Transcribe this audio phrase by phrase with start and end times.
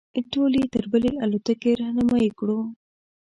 [0.31, 2.59] ټول یې تر بلې الوتکې رهنمایي کړو.